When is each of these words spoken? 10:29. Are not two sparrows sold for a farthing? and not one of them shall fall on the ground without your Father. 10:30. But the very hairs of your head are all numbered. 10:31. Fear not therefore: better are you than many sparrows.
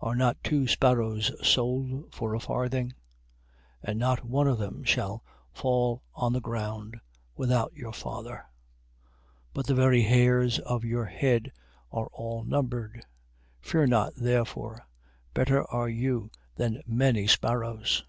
10:29. 0.00 0.08
Are 0.08 0.14
not 0.16 0.42
two 0.42 0.66
sparrows 0.66 1.46
sold 1.46 2.06
for 2.14 2.34
a 2.34 2.40
farthing? 2.40 2.94
and 3.82 3.98
not 3.98 4.24
one 4.24 4.48
of 4.48 4.56
them 4.56 4.82
shall 4.82 5.22
fall 5.52 6.02
on 6.14 6.32
the 6.32 6.40
ground 6.40 6.98
without 7.36 7.70
your 7.74 7.92
Father. 7.92 8.36
10:30. 9.48 9.48
But 9.52 9.66
the 9.66 9.74
very 9.74 10.02
hairs 10.04 10.58
of 10.60 10.84
your 10.86 11.04
head 11.04 11.52
are 11.92 12.06
all 12.14 12.44
numbered. 12.44 13.04
10:31. 13.62 13.68
Fear 13.68 13.86
not 13.88 14.12
therefore: 14.16 14.86
better 15.34 15.64
are 15.70 15.90
you 15.90 16.30
than 16.56 16.82
many 16.86 17.26
sparrows. 17.26 18.04